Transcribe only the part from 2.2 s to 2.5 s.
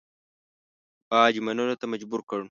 کړ.